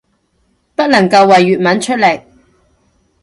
[0.75, 2.21] 不能夠為粵文出力